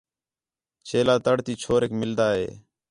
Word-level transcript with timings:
چیلا 0.87 1.15
تڑ 1.25 1.37
تی 1.45 1.53
چھوریک 1.61 1.91
مِلدا 2.01 2.27
ہِے 2.37 2.47